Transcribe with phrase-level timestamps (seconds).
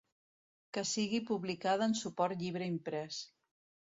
[0.77, 3.23] Que sigui publicada en suport llibre imprès.